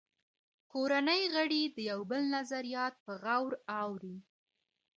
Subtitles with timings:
[0.71, 4.17] کورنۍ غړي د یو بل نظریات په غور اوري